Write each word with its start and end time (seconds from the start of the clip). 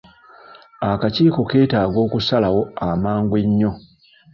Akakiiko 0.91 1.39
keetaaga 1.49 1.97
okusalawo 2.05 2.61
amangu 2.89 3.33
ennyo. 3.43 3.71